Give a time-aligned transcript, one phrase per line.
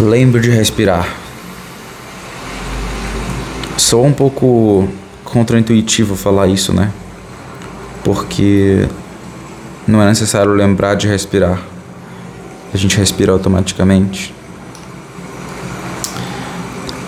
[0.00, 1.14] Lembre de respirar.
[3.76, 4.88] Sou um pouco
[5.22, 6.90] contraintuitivo falar isso, né?
[8.02, 8.88] Porque
[9.86, 11.60] não é necessário lembrar de respirar.
[12.72, 14.34] A gente respira automaticamente.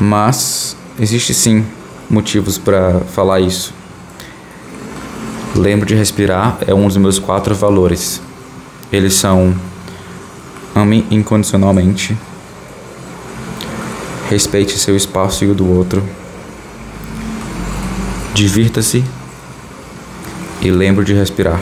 [0.00, 1.64] Mas existe sim
[2.10, 3.72] motivos para falar isso.
[5.54, 8.20] Lembre de respirar é um dos meus quatro valores.
[8.92, 9.54] Eles são
[10.74, 12.18] ame incondicionalmente
[14.30, 16.04] respeite seu espaço e o do outro.
[18.32, 19.04] Divirta-se
[20.62, 21.60] e lembre de respirar.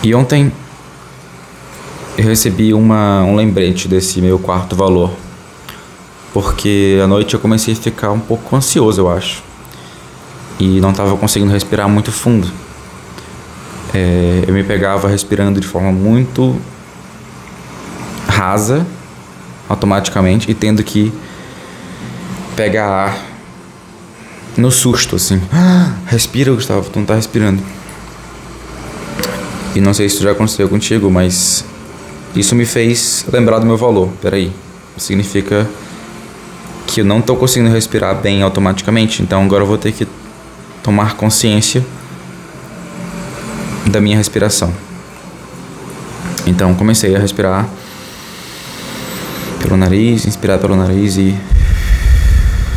[0.00, 0.52] E ontem
[2.16, 5.12] eu recebi uma, um lembrete desse meu quarto valor,
[6.32, 9.42] porque à noite eu comecei a ficar um pouco ansioso, eu acho,
[10.60, 12.48] e não estava conseguindo respirar muito fundo.
[13.92, 16.56] É, eu me pegava respirando de forma muito
[18.28, 18.86] rasa
[19.68, 21.12] automaticamente e tendo que
[22.56, 23.28] pegar ar
[24.56, 25.40] no susto, assim.
[25.52, 27.62] Ah, respira, Gustavo, tu não tá respirando.
[29.74, 31.64] E não sei se isso já aconteceu contigo, mas
[32.34, 34.08] isso me fez lembrar do meu valor.
[34.20, 34.52] Peraí.
[34.96, 35.68] Significa
[36.88, 39.22] que eu não tô conseguindo respirar bem automaticamente.
[39.22, 40.08] Então agora eu vou ter que
[40.82, 41.84] tomar consciência
[43.86, 44.72] da minha respiração.
[46.46, 47.68] Então comecei a respirar
[49.62, 51.36] pelo nariz, inspirar pelo nariz e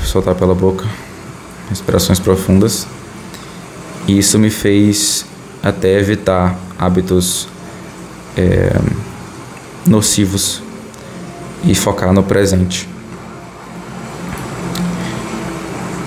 [0.03, 0.85] soltar pela boca.
[1.69, 2.87] Respirações profundas.
[4.07, 5.25] E isso me fez
[5.63, 7.47] até evitar hábitos
[8.35, 8.73] é,
[9.85, 10.61] nocivos
[11.63, 12.89] e focar no presente.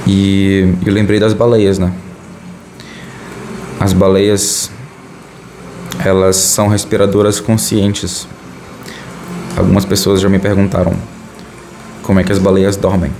[0.06, 1.92] E eu lembrei das baleias, né?
[3.80, 4.70] As baleias,
[6.04, 8.26] elas são respiradoras conscientes.
[9.56, 10.94] Algumas pessoas já me perguntaram
[12.02, 13.12] como é que as baleias dormem.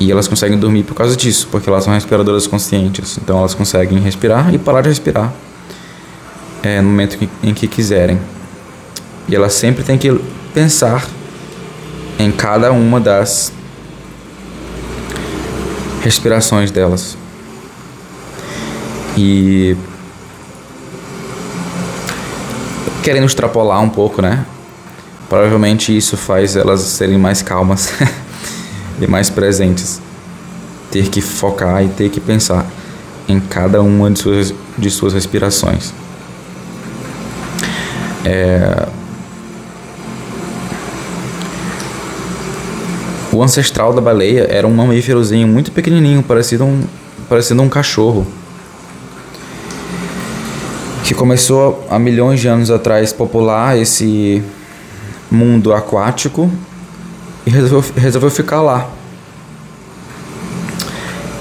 [0.00, 3.18] E elas conseguem dormir por causa disso, porque elas são respiradoras conscientes.
[3.22, 5.32] Então elas conseguem respirar e parar de respirar
[6.62, 8.18] é, no momento em que quiserem.
[9.28, 10.20] E elas sempre têm que
[10.54, 11.04] pensar
[12.18, 13.52] em cada uma das
[16.02, 17.16] respirações delas.
[19.16, 19.76] E
[23.02, 24.46] querendo extrapolar um pouco, né?
[25.28, 27.92] Provavelmente isso faz elas serem mais calmas
[29.00, 30.00] e mais presentes.
[30.90, 32.66] Ter que focar e ter que pensar
[33.28, 35.92] em cada uma de suas, de suas respirações.
[38.24, 38.88] É...
[43.30, 46.82] O ancestral da baleia era um mamíferozinho muito pequenininho, parecido um,
[47.28, 48.26] parecido um cachorro.
[51.04, 54.42] Que começou há milhões de anos atrás popular esse
[55.30, 56.50] mundo aquático
[57.46, 58.90] e resolveu, resolveu ficar lá.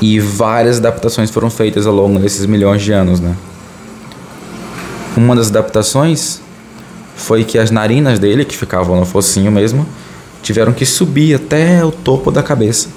[0.01, 3.35] E várias adaptações foram feitas ao longo desses milhões de anos, né?
[5.15, 6.39] Uma das adaptações
[7.15, 9.85] foi que as narinas dele, que ficavam no focinho mesmo,
[10.43, 12.89] tiveram que subir até o topo da cabeça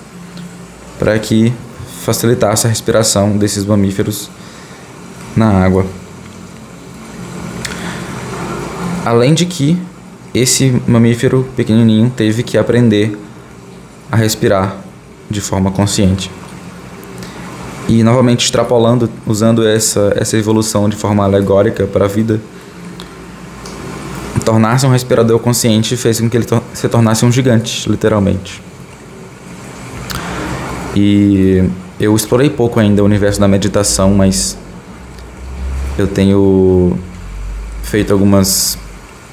[0.99, 1.53] para que
[2.03, 4.31] facilitasse a respiração desses mamíferos
[5.35, 5.87] na água.
[9.05, 9.79] Além de que
[10.35, 13.19] esse mamífero pequenininho teve que aprender
[14.11, 14.77] a respirar
[15.29, 16.31] de forma consciente.
[17.89, 22.41] E novamente extrapolando, usando essa, essa evolução de forma alegórica para a vida,
[24.45, 28.63] tornar-se um respirador consciente fez com que ele se tornasse um gigante, literalmente.
[30.95, 31.65] E
[31.99, 34.57] eu explorei pouco ainda o universo da meditação, mas
[35.99, 36.97] eu tenho
[37.83, 38.79] feito algumas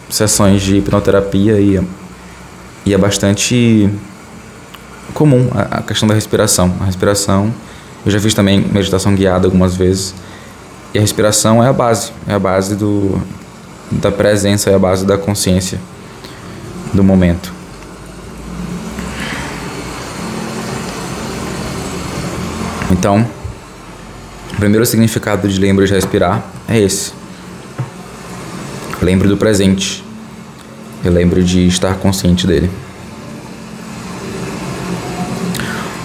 [0.10, 1.82] sessões de hipnoterapia e,
[2.86, 3.90] e é bastante
[5.14, 6.74] comum a, a questão da respiração.
[6.80, 7.54] A respiração,
[8.06, 10.14] eu já fiz também meditação guiada algumas vezes.
[10.94, 13.22] E a respiração é a base, é a base do,
[13.92, 15.80] da presença, é a base da consciência
[16.94, 17.54] do momento.
[22.92, 23.28] Então,
[24.54, 27.14] o primeiro significado de lembro de respirar é esse.
[29.02, 30.04] Lembre do presente.
[31.04, 32.70] Eu lembro de estar consciente dele.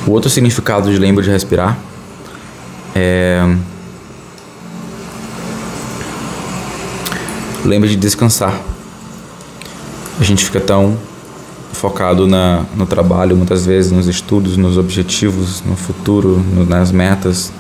[0.07, 1.79] O outro significado de lembro de respirar
[2.95, 3.43] é.
[7.65, 8.61] Lembre de descansar.
[10.21, 10.99] A gente fica tão
[11.73, 17.53] focado na, no trabalho, muitas vezes, nos estudos, nos objetivos, no futuro, no, nas metas.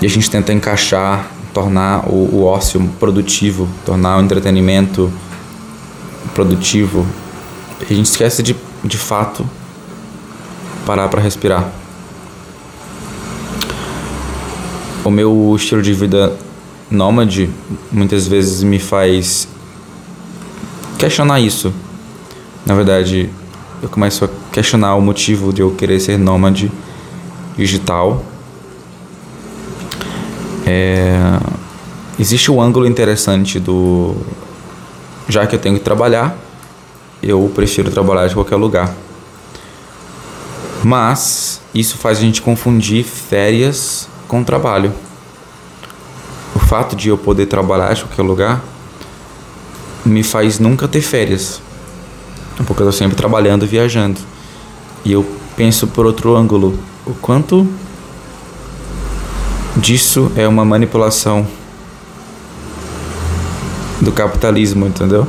[0.00, 5.10] E a gente tenta encaixar tornar o, o ócio produtivo, tornar o entretenimento
[6.34, 7.06] produtivo.
[7.80, 8.54] A gente esquece de,
[8.84, 9.48] de fato
[10.84, 11.72] parar para respirar.
[15.02, 16.36] O meu estilo de vida
[16.90, 17.48] nômade
[17.90, 19.48] muitas vezes me faz
[20.98, 21.72] questionar isso.
[22.66, 23.30] Na verdade,
[23.82, 26.70] eu começo a questionar o motivo de eu querer ser nômade
[27.56, 28.22] digital.
[30.66, 31.16] É,
[32.18, 34.16] existe um ângulo interessante do.
[35.28, 36.36] Já que eu tenho que trabalhar,
[37.22, 38.92] eu prefiro trabalhar de qualquer lugar.
[40.82, 44.92] Mas isso faz a gente confundir férias com trabalho.
[46.54, 48.62] O fato de eu poder trabalhar de qualquer lugar
[50.04, 51.60] me faz nunca ter férias.
[52.56, 54.20] Porque eu estou sempre trabalhando, viajando.
[55.04, 55.24] E eu
[55.56, 57.66] penso por outro ângulo, o quanto
[59.76, 61.46] disso é uma manipulação
[64.00, 65.26] do capitalismo, entendeu?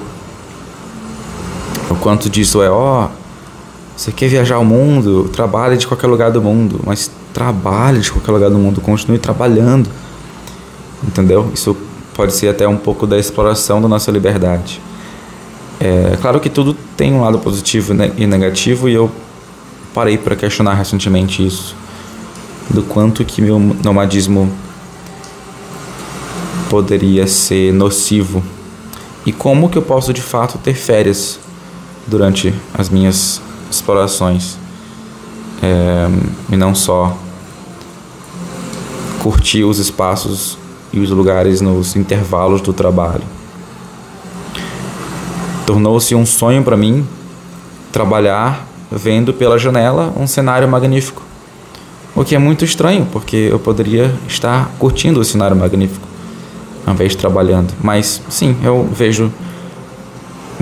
[1.90, 3.10] O quanto disso é, ó, oh,
[3.96, 8.32] você quer viajar ao mundo, trabalhe de qualquer lugar do mundo, mas trabalhe de qualquer
[8.32, 9.90] lugar do mundo, continue trabalhando.
[11.06, 11.52] Entendeu?
[11.54, 11.76] Isso
[12.14, 14.82] pode ser até um pouco da exploração da nossa liberdade.
[15.80, 19.12] É claro que tudo tem um lado positivo e negativo e eu
[19.94, 21.76] parei para questionar recentemente isso
[22.70, 24.52] do quanto que meu nomadismo
[26.70, 28.44] poderia ser nocivo
[29.26, 31.40] e como que eu posso de fato ter férias
[32.06, 34.58] durante as minhas explorações
[35.62, 36.08] é,
[36.52, 37.18] e não só
[39.22, 40.58] curtir os espaços
[40.94, 43.24] e os lugares nos intervalos do trabalho.
[45.66, 47.06] Tornou-se um sonho para mim
[47.92, 51.27] trabalhar vendo pela janela um cenário magnífico.
[52.18, 56.08] O que é muito estranho, porque eu poderia estar curtindo o cenário magnífico
[56.84, 57.72] ao invés de trabalhando.
[57.80, 59.32] Mas sim, eu vejo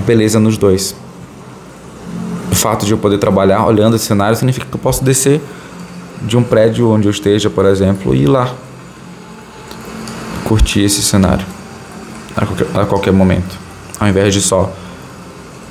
[0.06, 0.94] beleza nos dois.
[2.52, 5.40] O fato de eu poder trabalhar olhando esse cenário significa que eu posso descer
[6.24, 8.54] de um prédio onde eu esteja, por exemplo, e ir lá
[10.44, 11.46] curtir esse cenário
[12.36, 13.58] a qualquer, a qualquer momento,
[14.00, 14.74] ao invés de só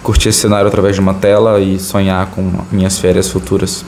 [0.02, 3.84] curtir esse cenário através de uma tela e sonhar com minhas férias futuras.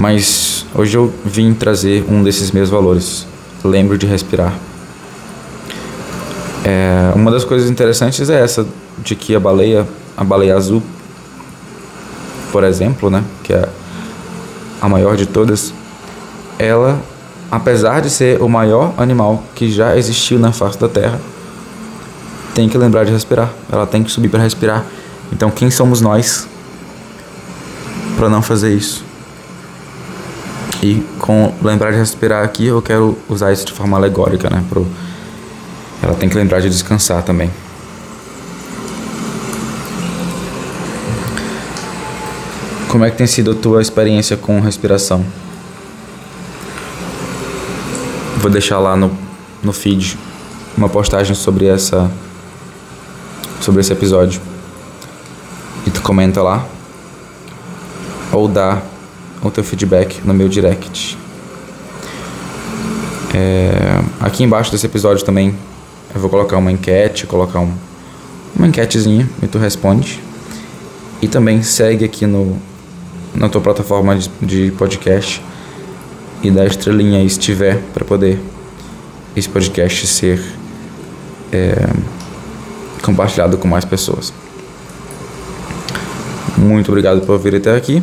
[0.00, 3.26] Mas hoje eu vim trazer um desses meus valores.
[3.62, 4.58] Lembro de respirar.
[6.64, 8.66] É, uma das coisas interessantes é essa
[8.96, 9.86] de que a baleia,
[10.16, 10.82] a baleia azul,
[12.50, 13.68] por exemplo, né, que é
[14.80, 15.74] a maior de todas,
[16.58, 16.98] ela
[17.50, 21.20] apesar de ser o maior animal que já existiu na face da Terra,
[22.54, 23.52] tem que lembrar de respirar.
[23.70, 24.82] Ela tem que subir para respirar.
[25.30, 26.48] Então, quem somos nós
[28.16, 29.09] para não fazer isso?
[30.82, 34.64] E com lembrar de respirar aqui, eu quero usar isso de forma alegórica, né?
[34.68, 34.86] Pro...
[36.02, 37.50] Ela tem que lembrar de descansar também.
[42.88, 45.24] Como é que tem sido a tua experiência com respiração?
[48.38, 49.16] Vou deixar lá no,
[49.62, 50.18] no feed
[50.76, 52.10] uma postagem sobre essa
[53.60, 54.40] sobre esse episódio.
[55.86, 56.66] E tu comenta lá
[58.32, 58.82] ou dá
[59.42, 61.16] o teu feedback no meu direct.
[63.34, 63.72] É,
[64.20, 65.54] aqui embaixo desse episódio também
[66.14, 67.72] eu vou colocar uma enquete, colocar um,
[68.56, 70.20] uma enquetezinha e tu responde.
[71.22, 72.56] E também segue aqui no,
[73.34, 75.42] na tua plataforma de, de podcast
[76.42, 78.38] e dar estrelinha aí se tiver para poder
[79.36, 80.42] esse podcast ser
[81.52, 81.88] é,
[83.02, 84.32] compartilhado com mais pessoas.
[86.56, 88.02] Muito obrigado por vir até aqui